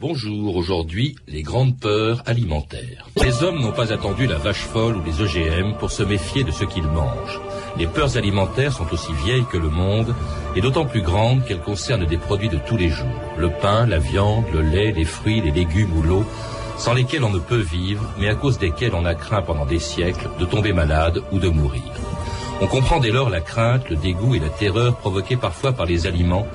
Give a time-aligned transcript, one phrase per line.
[0.00, 3.08] Bonjour, aujourd'hui, les grandes peurs alimentaires.
[3.20, 6.52] Les hommes n'ont pas attendu la vache folle ou les OGM pour se méfier de
[6.52, 7.40] ce qu'ils mangent.
[7.76, 10.14] Les peurs alimentaires sont aussi vieilles que le monde
[10.54, 13.08] et d'autant plus grandes qu'elles concernent des produits de tous les jours.
[13.38, 16.24] Le pain, la viande, le lait, les fruits, les légumes ou l'eau,
[16.76, 19.80] sans lesquels on ne peut vivre, mais à cause desquels on a craint pendant des
[19.80, 21.82] siècles de tomber malade ou de mourir.
[22.60, 26.06] On comprend dès lors la crainte, le dégoût et la terreur provoqués parfois par les
[26.06, 26.46] aliments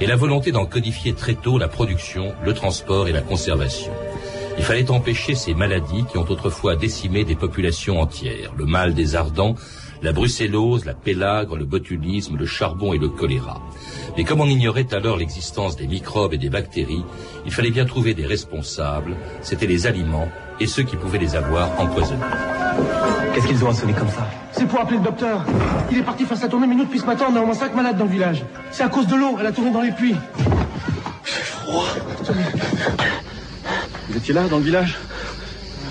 [0.00, 3.92] et la volonté d'en codifier très tôt la production, le transport et la conservation.
[4.58, 9.14] Il fallait empêcher ces maladies qui ont autrefois décimé des populations entières, le mal des
[9.14, 9.54] ardents,
[10.02, 13.62] la brucellose, la pélagre, le botulisme, le charbon et le choléra.
[14.16, 17.04] Mais comme on ignorait alors l'existence des microbes et des bactéries,
[17.46, 20.28] il fallait bien trouver des responsables, c'étaient les aliments
[20.60, 22.57] et ceux qui pouvaient les avoir empoisonnés.
[23.34, 25.44] Qu'est-ce qu'ils ont à sonner comme ça C'est pour appeler le docteur.
[25.90, 27.54] Il est parti faire sa tournée, mais nous, depuis ce matin, on a au moins
[27.54, 28.44] 5 malades dans le village.
[28.72, 30.16] C'est à cause de l'eau, elle a tourné dans les puits.
[31.24, 31.84] J'ai froid.
[34.08, 34.96] Vous étiez là, dans le village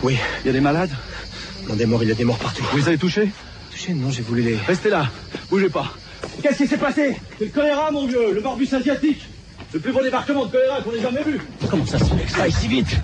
[0.04, 0.18] Oui.
[0.44, 0.92] Il y a des malades
[1.70, 2.64] Non, des morts, il y a des morts partout.
[2.72, 3.32] Vous les avez touchés
[3.72, 4.56] Touché Non, j'ai voulu les...
[4.58, 5.06] Restez là,
[5.50, 5.86] bougez pas.
[6.42, 9.22] Qu'est-ce qui s'est passé C'est le choléra, mon vieux, le morbus asiatique.
[9.74, 11.40] Le plus gros débarquement de choléra qu'on ait jamais vu.
[11.70, 12.98] Comment ça se fait que ça aille si vite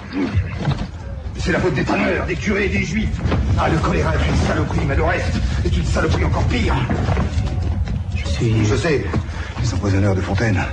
[1.45, 3.19] C'est la faute des tanneurs, des curés des juifs.
[3.59, 6.73] Ah, le choléra est une saloperie, mais le reste est une saloperie encore pire.
[8.15, 8.65] Je suis...
[8.65, 9.03] Je sais,
[9.61, 10.63] les empoisonneurs de Fontaine,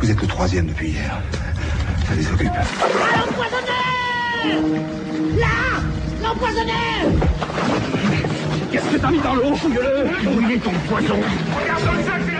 [0.00, 1.20] vous êtes le troisième depuis hier.
[2.06, 2.46] Ça les occupe.
[3.16, 3.74] L'empoisonneur
[5.36, 5.82] Là
[6.22, 6.74] L'empoisonneur
[8.70, 10.06] Qu'est-ce que t'as mis dans l'eau, fouille-le?
[10.30, 11.16] Où est ton poison?
[11.60, 12.33] Regarde dans le sac,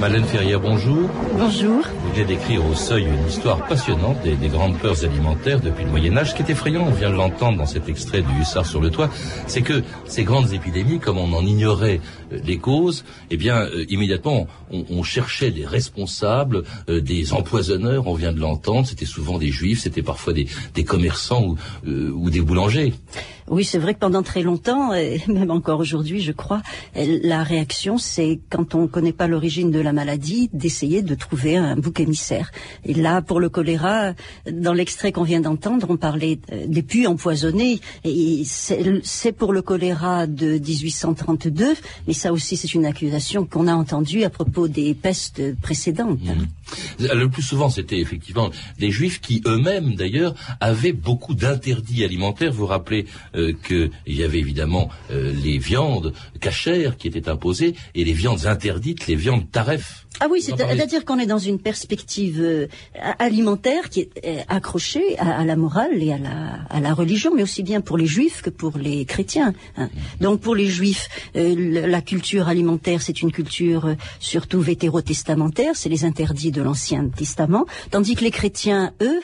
[0.00, 1.10] Madeleine Ferrière, bonjour.
[1.36, 1.82] Bonjour.
[2.04, 5.90] Vous venez d'écrire au seuil une histoire passionnante des, des grandes peurs alimentaires depuis le
[5.90, 6.30] Moyen Âge.
[6.30, 8.90] Ce qui est effrayant, on vient de l'entendre dans cet extrait du Hussard sur le
[8.90, 9.10] toit,
[9.46, 12.00] c'est que ces grandes épidémies, comme on en ignorait
[12.32, 18.06] euh, les causes, eh bien, euh, immédiatement, on, on cherchait des responsables, euh, des empoisonneurs,
[18.06, 22.10] on vient de l'entendre, c'était souvent des juifs, c'était parfois des, des commerçants ou, euh,
[22.14, 22.94] ou des boulangers.
[23.50, 26.62] Oui, c'est vrai que pendant très longtemps, et même encore aujourd'hui, je crois,
[26.94, 31.56] la réaction, c'est quand on ne connaît pas l'origine de la maladie, d'essayer de trouver
[31.56, 32.52] un bouc émissaire.
[32.84, 34.12] Et là, pour le choléra,
[34.50, 37.80] dans l'extrait qu'on vient d'entendre, on parlait euh, des puits empoisonnés.
[38.04, 41.74] C'est pour le choléra de 1832,
[42.06, 46.20] mais ça aussi, c'est une accusation qu'on a entendue à propos des pestes précédentes.
[46.98, 52.52] Le plus souvent, c'était effectivement des juifs qui eux-mêmes, d'ailleurs, avaient beaucoup d'interdits alimentaires.
[52.52, 58.04] Vous rappelez euh, qu'il y avait évidemment euh, les viandes cachères qui étaient imposées et
[58.04, 60.06] les viandes interdites, les viandes taref.
[60.22, 62.66] Ah oui, c'est-à-dire qu'on est dans une perspective euh,
[63.18, 67.42] alimentaire qui est accrochée à, à la morale et à la, à la religion, mais
[67.42, 69.54] aussi bien pour les juifs que pour les chrétiens.
[69.78, 69.88] hein.
[70.20, 75.88] Donc pour les juifs, euh, la culture alimentaire, c'est une culture euh, surtout vétérotestamentaire, c'est
[75.88, 79.20] les interdits de l'Ancien Testament, tandis que les chrétiens, eux,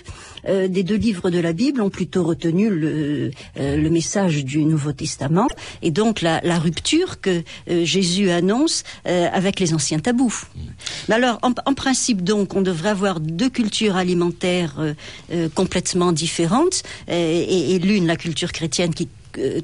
[0.49, 4.65] euh, des deux livres de la Bible, ont plutôt retenu le, euh, le message du
[4.65, 5.49] Nouveau Testament,
[5.83, 10.45] et donc la, la rupture que euh, Jésus annonce avec les anciens tabous.
[11.09, 14.95] Mais alors, en, en principe, donc, on devrait avoir deux cultures alimentaires
[15.55, 19.09] complètement différentes, et, et l'une, la culture chrétienne, qui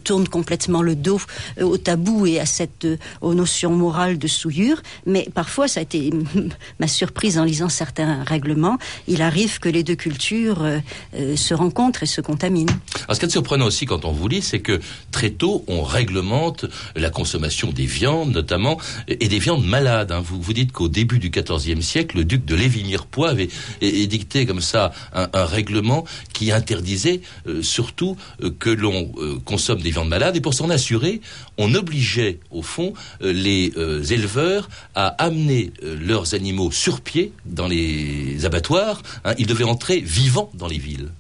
[0.05, 1.21] tourne complètement le dos
[1.59, 5.81] euh, au tabou et à cette euh, aux notions morales de souillure mais parfois ça
[5.81, 6.11] a été
[6.81, 8.79] ma surprise en lisant certains règlements
[9.09, 10.79] il arrive que les deux cultures euh,
[11.15, 12.73] euh, se rencontrent et se contaminent
[13.05, 14.81] Alors, ce qui est surprenant aussi quand on vous lit, c'est que
[15.11, 16.67] très tôt, on réglemente
[16.97, 18.79] la consommation des viandes, notamment,
[19.09, 20.13] et des viandes malades.
[20.13, 20.23] hein.
[20.25, 23.49] Vous, vous dites qu'au début du XIVe siècle, le duc de Lévigny-Poix avait
[23.81, 29.81] édicté comme ça un, un règlement qui interdisait euh, surtout euh, que l'on euh, consomme
[29.81, 30.35] des viandes malades.
[30.37, 31.21] Et pour s'en assurer,
[31.57, 37.33] on obligeait, au fond, euh, les euh, éleveurs à amener euh, leurs animaux sur pied
[37.47, 39.03] dans les abattoirs.
[39.25, 39.35] hein.
[39.39, 41.11] Ils devaient entrer vivants dans les villes.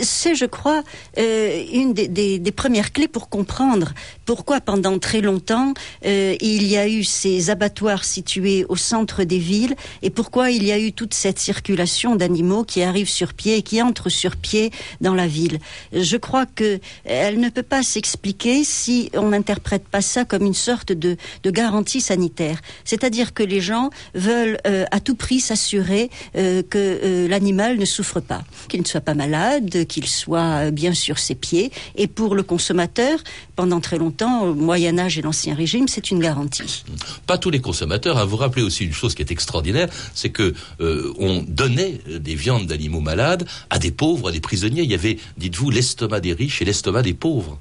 [0.00, 0.82] C'est, je crois,
[1.18, 3.92] euh, une des, premières clés pour comprendre
[4.24, 5.72] pourquoi pendant très longtemps
[6.04, 10.64] euh, il y a eu ces abattoirs situés au centre des villes et pourquoi il
[10.64, 14.36] y a eu toute cette circulation d'animaux qui arrivent sur pied et qui entrent sur
[14.36, 15.58] pied dans la ville.
[15.92, 20.54] Je crois que elle ne peut pas s'expliquer si on n'interprète pas ça comme une
[20.54, 22.60] sorte de, garantie sanitaire.
[22.84, 27.84] C'est-à-dire que les gens veulent euh, à tout prix s'assurer euh, que euh, l'animal ne
[27.84, 31.70] souffre pas, qu'il ne soit pas malade, qu'il soit euh, bien sur ses pieds.
[31.96, 33.18] Et pour le consommateur,
[33.56, 36.84] pendant très longtemps, au Moyen Âge et l'Ancien Régime, c'est une garantie.
[37.26, 38.16] pas tous les consommateurs.
[38.16, 38.24] Hein.
[38.24, 42.36] Vous rappelez aussi une chose qui est extraordinaire, c'est que euh, on donnait euh, des
[42.36, 44.82] viandes d'animaux malades à des pauvres, à des prisonniers.
[44.82, 47.58] Il y avait, dites-vous, l'estomac des riches et l'estomac des pauvres.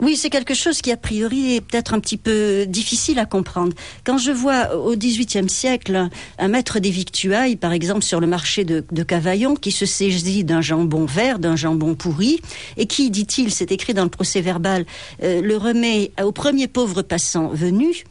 [0.00, 3.72] Oui, c'est quelque chose qui a priori est peut-être un petit peu difficile à comprendre.
[4.04, 6.08] Quand je vois au XVIIIe siècle
[6.38, 10.60] un maître des victuailles, par exemple sur le marché de, Cavaillon, qui se saisit d'un
[10.60, 12.40] jambon vert, d'un jambon pourri,
[12.76, 14.86] et qui, dit-il, c'est écrit dans le procès verbal,
[15.22, 18.04] euh, le remet au premier pauvre passant venu,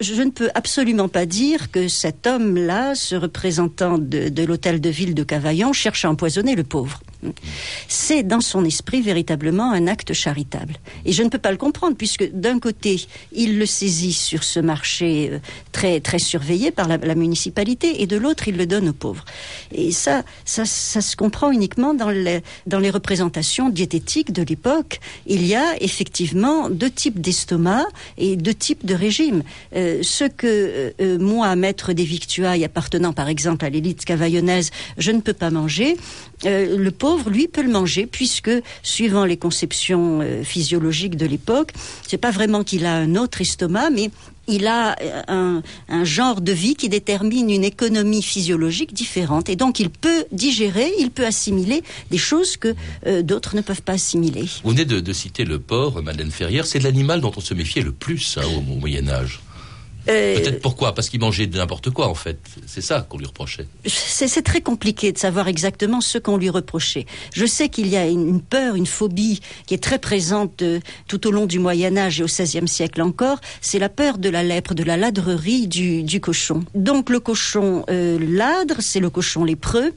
[0.00, 5.14] je ne peux absolument pas dire que cet homme-là, ce représentant de l'hôtel de ville
[5.14, 7.00] de Cavaillon, cherche à empoisonner le pauvre.
[7.88, 10.74] C'est dans son esprit véritablement un acte charitable.
[11.04, 14.60] Et je ne peux pas le comprendre puisque d'un côté, il le saisit sur ce
[14.60, 15.38] marché euh,
[15.72, 19.24] très très surveillé par la, municipalité et de l'autre, il le donne aux pauvres.
[19.72, 25.00] Et ça, ça, ça se comprend uniquement dans les, dans les représentations diététiques de l'époque.
[25.26, 27.84] Il y a effectivement deux types d'estomac
[28.16, 29.42] et deux types de régimes.
[29.76, 35.10] Euh, ce que euh, moi, maître des victuailles appartenant par exemple à l'élite cavaillonnaise, je
[35.10, 35.96] ne peux pas manger,
[36.44, 38.50] le pauvre, lui, peut le manger, puisque,
[38.82, 41.72] suivant les conceptions euh, physiologiques de l'époque,
[42.06, 44.10] c'est pas vraiment qu'il a un autre estomac, mais
[44.50, 49.48] il a euh, un, genre de vie qui détermine une économie physiologique différente.
[49.48, 52.74] Et donc, il peut digérer, il peut assimiler des choses que
[53.06, 54.46] euh, d'autres ne peuvent pas assimiler.
[54.64, 56.66] Vous venez de, citer le porc, Madeleine Ferrière.
[56.66, 59.40] C'est l'animal dont on se méfiait le plus hein, au, au Moyen-Âge.
[59.40, 59.49] Euh,
[60.10, 60.94] Peut-être pourquoi?
[60.94, 62.38] Parce qu'il mangeait n'importe quoi, en fait.
[62.66, 63.66] C'est ça qu'on lui reprochait.
[63.86, 67.06] C'est très compliqué de savoir exactement ce qu'on lui reprochait.
[67.34, 70.80] Je sais qu'il y a une, une, peur, une phobie qui est très présente euh,
[71.08, 73.40] tout au long du Moyen Âge et au XVIe siècle encore.
[73.60, 76.64] C'est la peur de la lèpre, de la ladrerie du, du cochon.
[76.74, 79.92] Donc le cochon euh, ladre, c'est le cochon lépreux.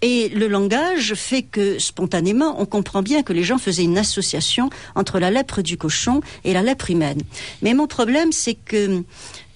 [0.00, 4.68] Et le langage fait que, spontanément, on comprend bien que les gens faisaient une association
[4.96, 7.20] entre la lèpre du cochon et la lèpre humaine.
[7.60, 9.04] Mais mon problème, c'est que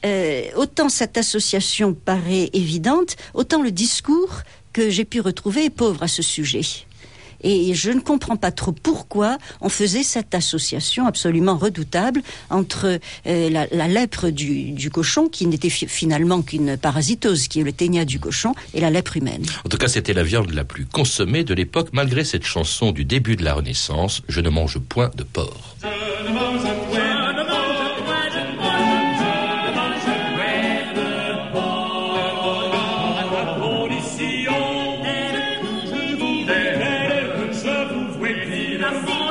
[0.05, 6.03] euh, autant cette association paraît évidente, autant le discours que j'ai pu retrouver est pauvre
[6.03, 6.63] à ce sujet.
[7.43, 13.51] Et je ne comprends pas trop pourquoi on faisait cette association absolument redoutable entre euh,
[13.51, 17.73] la, la, lèpre du, du cochon, qui n'était fi finalement qu'une parasitose, qui est le
[17.73, 19.45] ténia du cochon, et la lèpre humaine.
[19.65, 23.05] En tout cas, c'était la viande la plus consommée de l'époque, malgré cette chanson du
[23.05, 25.77] début de la Renaissance, Je ne mange point de porc.
[25.83, 27.06] Je ne mange point
[38.79, 39.26] Gracias.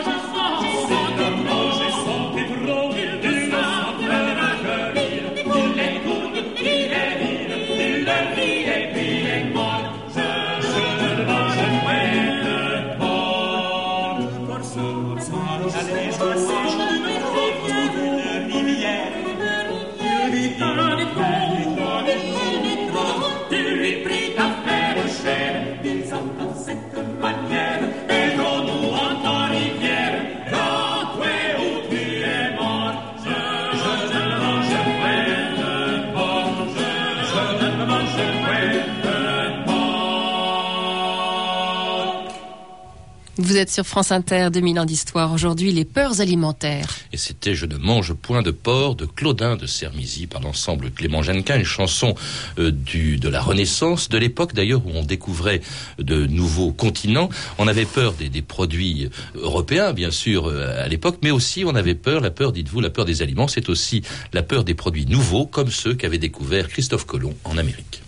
[43.56, 45.32] Vous êtes sur France Inter, 2000 ans d'histoire.
[45.32, 46.90] Aujourd'hui, les peurs alimentaires.
[47.14, 51.22] Et c'était Je ne mange point de porc de Claudin de Sermizy par l'ensemble Clément
[51.22, 52.16] Jeannequin, une chanson
[52.60, 55.62] euh, du, de la Renaissance, de l'époque d'ailleurs où on découvrait
[56.00, 57.30] de nouveaux continents.
[57.58, 61.76] On avait peur des, des produits européens, bien sûr, euh, à l'époque, mais aussi on
[61.76, 64.02] avait peur, la peur, dites-vous, la peur des aliments, c'est aussi
[64.34, 68.02] la peur des produits nouveaux, comme ceux qu'avait découvert Christophe Colomb en Amérique.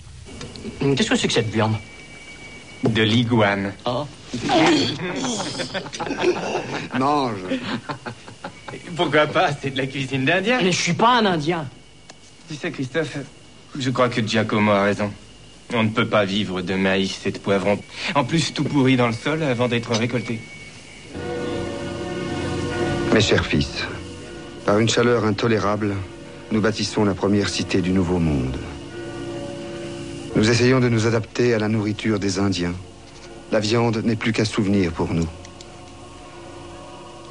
[0.81, 1.77] Qu'est-ce que c'est que cette viande?
[2.83, 3.73] De l'iguane.
[3.85, 4.05] Oh.
[6.97, 7.39] Mange.
[8.95, 9.49] Pourquoi pas?
[9.53, 10.59] C'est de la cuisine d'Indien.
[10.61, 11.67] Mais je suis pas un Indien.
[12.47, 13.17] Tu sais, Christophe,
[13.77, 15.11] je crois que Giacomo a raison.
[15.73, 17.79] On ne peut pas vivre de maïs et de poivrons.
[18.15, 20.39] En plus, tout pourri dans le sol avant d'être récolté.
[23.13, 23.83] Mes chers fils,
[24.65, 25.95] par une chaleur intolérable,
[26.51, 28.57] nous bâtissons la première cité du Nouveau Monde.
[30.37, 32.75] Nous essayons de nous adapter à la nourriture des Indiens.
[33.51, 35.25] La viande n'est plus qu'un souvenir pour nous.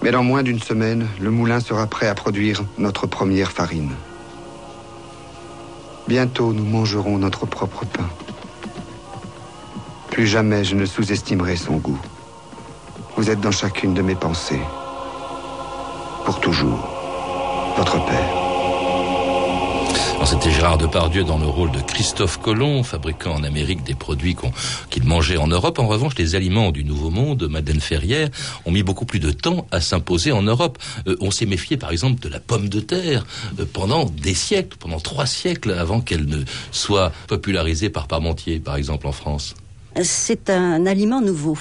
[0.02, 3.92] Mais dans moins d'une semaine, le moulin sera prêt à produire notre première farine.
[6.08, 8.08] Bientôt, nous mangerons notre propre pain.
[10.10, 12.00] Plus jamais je ne sous-estimerai son goût.
[13.16, 14.62] Vous êtes dans chacune de mes pensées.
[16.24, 16.92] Pour toujours.
[17.76, 18.45] Votre père.
[20.26, 24.34] C'était Gérard Depardieu dans le rôle de Christophe Colomb, fabriquant en Amérique des produits
[24.90, 25.78] qu'il qu mangeait en Europe.
[25.78, 28.28] En revanche, les aliments du Nouveau Monde, Madeleine Ferrière,
[28.64, 30.78] ont mis beaucoup plus de temps à s'imposer en Europe.
[31.06, 33.24] Euh, on s'est méfié, par exemple, de la pomme de terre
[33.60, 36.42] euh, pendant des siècles, pendant trois siècles, avant qu'elle ne
[36.72, 39.54] soit popularisée par Parmentier, par exemple, en France.
[40.02, 41.56] C'est un aliment nouveau.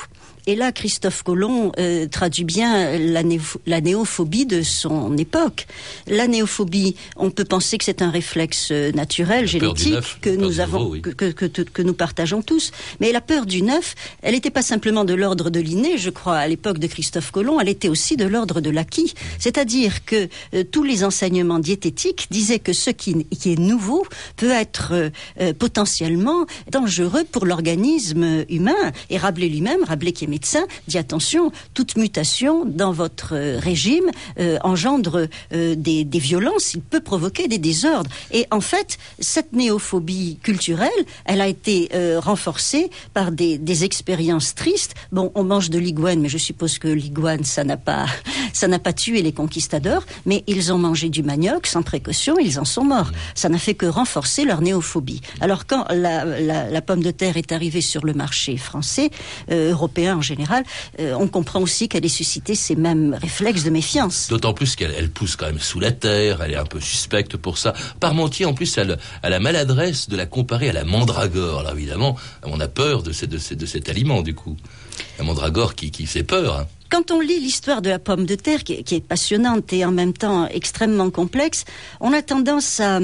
[0.48, 5.66] Et là, Christophe Colomb euh, traduit bien la, néo- la néophobie de son époque.
[6.08, 10.60] La néophobie, on peut penser que c'est un réflexe euh, naturel, génétique, neuf, que nous
[10.60, 11.02] avons, nouveau, oui.
[11.02, 12.72] que, que, que, que nous partageons tous.
[13.00, 16.38] Mais la peur du neuf, elle n'était pas simplement de l'ordre de l'inné, je crois,
[16.38, 19.14] à l'époque de Christophe Colomb, elle était aussi de l'ordre de l'acquis.
[19.40, 24.52] C'est-à-dire que euh, tous les enseignements diététiques disaient que ce qui, qui est nouveau peut
[24.52, 25.10] être euh,
[25.42, 28.92] euh, potentiellement dangereux pour l'organisme humain.
[29.10, 34.12] Et Rabelais lui-même, Rabelais qui est médecin, dit attention, toute mutation dans votre euh, régime
[34.38, 38.10] euh, engendre euh, des, des violences, il peut provoquer des désordres.
[38.32, 44.94] Et en fait, cette néophobie culturelle, elle a été renforcée par des, des expériences tristes.
[45.12, 48.06] Bon, on mange de l'iguane, mais je suppose que l'iguane, ça n'a pas,
[48.56, 52.58] ça n'a pas tué les conquistadors, mais ils ont mangé du manioc sans précaution, ils
[52.60, 53.12] en sont morts.
[53.36, 55.22] Ça n'a fait que renforcer leur néophobie.
[55.42, 59.10] Alors quand la, la, la pomme de terre est arrivée sur le marché français,
[59.52, 60.64] euh, européen en général,
[61.00, 64.28] euh, on comprend aussi qu'elle ait suscité ces mêmes réflexes de méfiance.
[64.30, 67.36] D'autant plus qu'elle elle pousse quand même sous la terre, elle est un peu suspecte
[67.38, 67.74] pour ça.
[68.00, 71.60] Parmentier, en plus, elle a la maladresse de la comparer à la mandragore.
[71.60, 74.56] Alors évidemment, on a peur de, ce- de, ce- de cet aliment, du coup.
[75.18, 76.60] La mandragore qui, qui fait peur.
[76.60, 76.68] hein.
[76.89, 80.13] Quand on lit l'histoire de la pomme de terre, qui est, passionnante et en même
[80.13, 81.65] temps extrêmement complexe,
[82.00, 83.00] on a tendance à,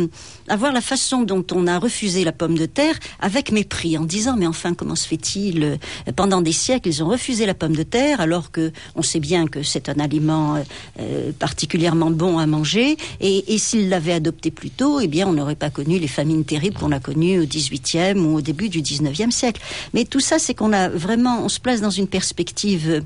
[0.55, 4.35] voir la façon dont on a refusé la pomme de terre avec mépris, en disant
[4.37, 5.75] mais enfin comment se fait-il euh,
[6.15, 9.47] Pendant des siècles, ils ont refusé la pomme de terre, alors que on sait bien
[9.47, 10.59] que c'est un aliment euh,
[10.99, 15.55] euh, particulièrement bon à manger, et, s'ils l'avaient adopté plus tôt, eh bien on n'aurait
[15.55, 19.33] pas connu les famines terribles qu'on a connues au XVIIIe ou au début du XIXe
[19.33, 19.61] siècle.
[19.93, 23.01] Mais tout ça, c'est qu'on a vraiment, on se place dans une perspective euh,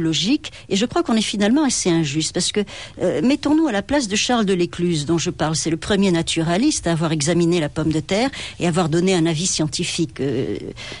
[0.00, 2.60] téléologique, et je crois qu'on est finalement assez injuste, parce que
[3.00, 5.56] euh, mettons-nous à la place de Charles de l'Écluse, dont je parle.
[5.56, 9.26] C'est le premier naturaliste à avoir examiné la pomme de terre et avoir donné un
[9.26, 10.20] avis scientifique.
[10.20, 10.56] Euh,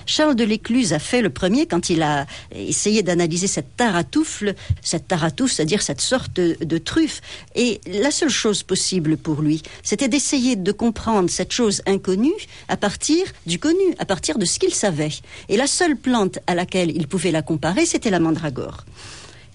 [0.06, 5.08] Charles de l'Écluse a fait le premier quand il a essayé d'analyser cette taratoufle, cette
[5.08, 7.20] taratoufle, c'est-à-dire cette sorte de truffe.
[7.54, 12.76] Et la seule chose possible pour lui, c'était d'essayer de comprendre cette chose inconnue à
[12.76, 15.10] partir du connu, à partir de ce qu'il savait.
[15.48, 18.84] Et la seule plante à laquelle il pouvait la comparer, c'était la mandragore.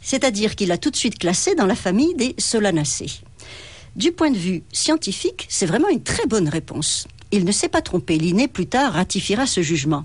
[0.05, 3.21] C'est-à-dire qu'il a tout de suite classé dans la famille des solanacées.
[3.95, 7.07] Du point de vue scientifique, c'est vraiment une très bonne réponse.
[7.31, 8.19] Il ne s'est pas trompé.
[8.19, 10.03] L'inné, plus tard, ratifiera ce jugement.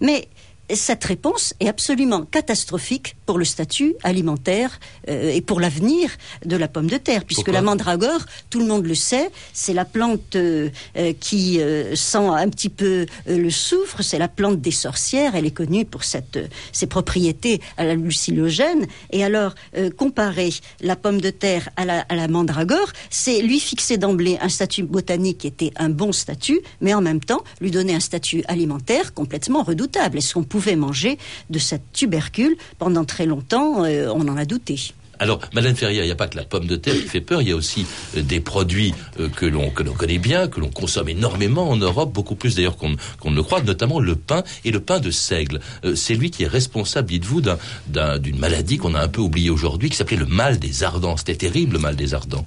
[0.00, 0.28] Mais
[0.72, 6.10] cette réponse est absolument catastrophique pour le statut alimentaire euh, et pour l'avenir
[6.44, 9.74] de la pomme de terre, puisque Pourquoi la mandragore, tout le monde le sait, c'est
[9.74, 14.60] la plante euh, euh, qui euh, sent un petit peu le soufre, c'est la plante
[14.60, 16.38] des sorcières, elle est connue pour cette,
[16.72, 19.54] ses propriétés hallucinogènes, et alors
[19.96, 20.50] comparer
[20.80, 24.82] la pomme de terre à la, à la mandragore, c'est lui fixer d'emblée un statut
[24.82, 29.14] botanique qui était un bon statut, mais en même temps lui donner un statut alimentaire
[29.14, 30.18] complètement redoutable.
[30.18, 31.18] Est-ce qu'on pouvait manger
[31.50, 34.92] de cette tubercule pendant très longtemps Euh, On en a douté.
[35.22, 37.42] Alors, Madame Ferrière, il n'y a pas que la pomme de terre qui fait peur,
[37.42, 37.86] il y a aussi
[38.16, 41.76] euh, des produits euh, que l'on que l'on connaît bien, que l'on consomme énormément en
[41.76, 44.98] Europe, beaucoup plus d'ailleurs qu'on qu'on ne le croit, notamment le pain et le pain
[44.98, 45.60] de seigle.
[45.84, 49.20] Euh, c'est lui qui est responsable, dites-vous, d'un- d'un- d'une maladie qu'on a un peu
[49.20, 51.16] oubliée aujourd'hui, qui s'appelait le mal des ardents.
[51.16, 52.44] C'était terrible, le mal des ardents.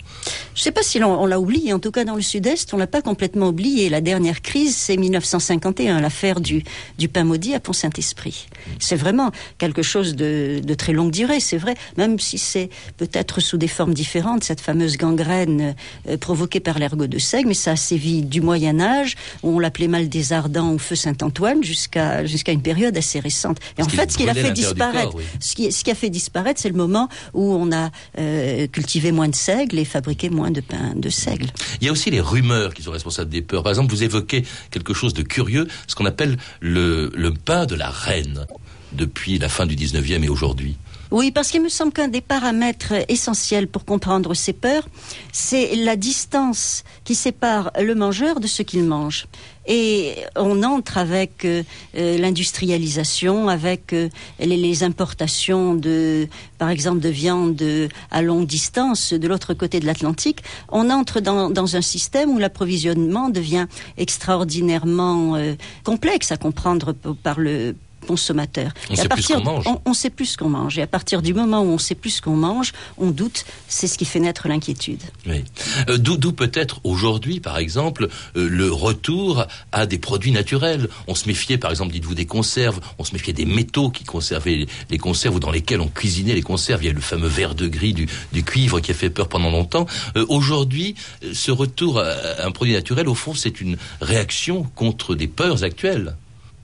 [0.54, 2.78] Je ne sais pas si on l'a oublié, en tout cas dans le sud-est, on
[2.78, 3.88] l'a pas complètement oublié.
[3.90, 6.62] La dernière crise, c'est 1951, l'affaire du,
[6.98, 8.48] du pain maudit à Pont-Saint-Esprit.
[8.80, 12.65] C'est vraiment quelque chose de, de très longue durée, c'est vrai, même si c'est
[12.98, 15.76] peut-être sous des formes différentes, cette fameuse gangrène
[16.10, 19.88] euh, provoquée par l'ergot de seigle, mais ça a sévi du Moyen-Âge, où on l'appelait
[19.88, 23.58] mal des ardents au feu Saint-Antoine, jusqu'à jusqu'à une période assez récente.
[23.58, 25.24] Et Parce en fait, ce brûlait fait disparaître, corps, oui.
[25.40, 29.12] ce qui, ce qui a fait disparaître, c'est le moment où on a euh, cultivé
[29.12, 31.48] moins de seigle et fabriqué moins de pain de seigle.
[31.82, 33.64] Il y a aussi les rumeurs qui sont responsables des peurs.
[33.64, 37.76] Par exemple, vous évoquez quelque chose de curieux, ce qu'on appelle le, le pain de
[37.76, 38.46] la reine,
[38.94, 40.78] depuis la fin du 19e et aujourd'hui.
[41.18, 44.86] Oui, parce qu'il me semble qu'un des paramètres essentiels pour comprendre ces peurs,
[45.32, 49.26] c'est la distance qui sépare le mangeur de ce qu'il mange.
[49.66, 51.64] Et on entre avec euh,
[51.96, 59.14] euh, l'industrialisation, avec euh, les, importations de, par exemple, de viande de- à longue distance
[59.14, 60.44] de l'autre côté de l'Atlantique.
[60.70, 63.68] On entre dans, un système où l'approvisionnement devient
[63.98, 65.38] extraordinairement
[65.86, 67.74] complexe à comprendre par le
[68.06, 68.72] consommateur.
[68.90, 69.68] On Et à sait plus ce partir- qu'on mange.
[69.68, 70.78] on- on sait plus ce qu'on mange.
[70.78, 73.44] Et à partir du moment où on sait plus ce qu'on mange, on doute.
[73.68, 75.02] C'est ce qui fait naître l'inquiétude.
[75.28, 75.44] Oui.
[75.90, 78.08] Euh, D'où d'où peut-être aujourd'hui, par exemple,
[78.38, 80.88] euh, le retour à des produits naturels.
[81.08, 82.80] On se méfiait, par exemple, dites-vous, des conserves.
[83.00, 86.42] On se méfiait des métaux qui conservaient les- conserves ou dans lesquels on cuisinait les
[86.42, 86.84] conserves.
[86.84, 89.28] Il y a le fameux verre de gris du, du cuivre qui a fait peur
[89.28, 89.86] pendant longtemps.
[90.16, 90.96] Euh, aujourd'hui,
[91.34, 95.64] ce retour à à un produit naturel, au fond, c'est une réaction contre des peurs
[95.64, 96.16] actuelles.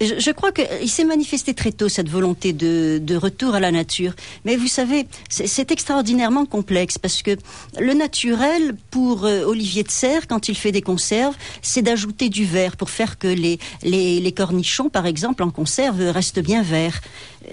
[0.02, 3.72] Je, je crois qu'il s'est manifesté très tôt cette volonté de, de, retour à la
[3.72, 4.14] nature.
[4.46, 7.38] Mais vous savez, c'est extraordinairement complexe parce que
[7.80, 12.46] le naturel, pour euh, Olivier de Serre, quand il fait des conserves, c'est d'ajouter du
[12.46, 17.00] verre pour faire que les, les, les, cornichons, par exemple, en conserve, restent bien verts.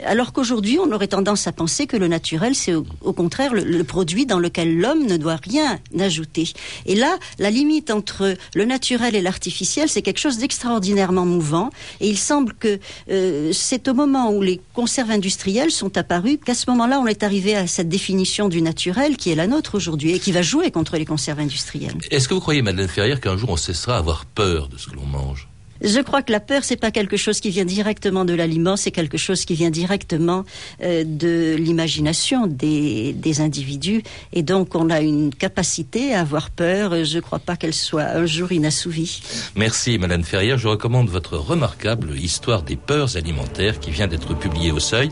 [0.05, 3.85] Alors qu'aujourd'hui, on aurait tendance à penser que le naturel, c'est au, contraire le, le
[3.85, 6.53] produit dans lequel l'homme ne doit rien ajouter.
[6.87, 11.71] Et là, la limite entre le naturel et l'artificiel, c'est quelque chose d'extraordinairement mouvant.
[12.01, 12.79] Et il semble que
[13.11, 17.23] euh, c'est au moment où les conserves industrielles sont apparues qu'à ce moment-là, on est
[17.23, 20.71] arrivé à cette définition du naturel qui est la nôtre aujourd'hui et qui va jouer
[20.71, 21.97] contre les conserves industrielles.
[22.11, 24.95] Est-ce que vous croyez, Madeleine Ferrière, qu'un jour on cessera d'avoir peur de ce que
[24.95, 25.49] l'on mange?
[25.81, 28.91] Je crois que la peur, c'est pas quelque chose qui vient directement de l'aliment, c'est
[28.91, 30.45] quelque chose qui vient directement
[30.83, 34.03] euh, de l'imagination des, des, individus.
[34.33, 37.05] Et donc, on a une capacité à avoir peur.
[37.05, 39.23] Je ne crois pas qu'elle soit un jour inassouvie.
[39.55, 40.59] Merci, Madame Ferrière.
[40.59, 45.11] Je recommande votre remarquable Histoire des peurs alimentaires qui vient d'être publié au Seuil.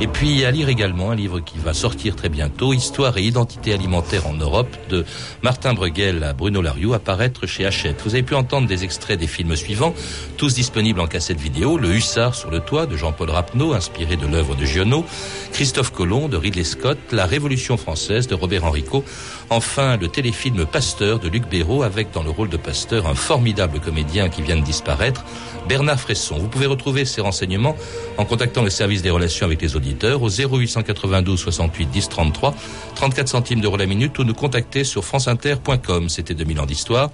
[0.00, 3.72] Et puis, à lire également un livre qui va sortir très bientôt, Histoire et identité
[3.72, 5.04] alimentaire en Europe, de
[5.42, 8.02] Martin Breguel à Bruno Lariou, apparaître chez Hachette.
[8.04, 9.94] Vous avez pu entendre des extraits des films suivants
[10.36, 14.26] tous disponibles en cassette vidéo, Le Hussard sur le toit de Jean-Paul Rapneau, inspiré de
[14.26, 15.04] l'œuvre de Giono,
[15.52, 19.04] Christophe Colomb de Ridley Scott, La Révolution française de Robert Enrico,
[19.52, 23.80] enfin le téléfilm Pasteur de Luc Béraud, avec dans le rôle de Pasteur un formidable
[23.80, 25.24] comédien qui vient de disparaître,
[25.68, 26.38] Bernard Fresson.
[26.38, 27.76] Vous pouvez retrouver ces renseignements
[28.16, 32.54] en contactant le service des relations avec les auditeurs au 0892 68 10 33,
[32.94, 36.08] 34 centimes d'euros la minute ou nous contacter sur franceinter.com.
[36.08, 37.10] C'était 2000 ans d'histoire.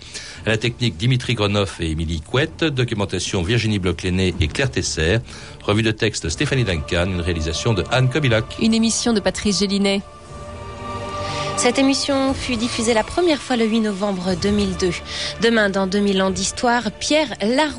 [0.47, 5.18] À la technique Dimitri Gronoff et Émilie Couette, documentation Virginie Bloch-Léné et Claire Tesser,
[5.62, 8.45] revue de texte Stéphanie Duncan, une réalisation de Anne Kobilac.
[8.61, 10.02] Une émission de Patrice Gélinet.
[11.59, 14.91] Cette émission fut diffusée la première fois le 8 novembre 2002.
[15.43, 17.79] Demain, dans 2000 ans d'histoire, Pierre Larousse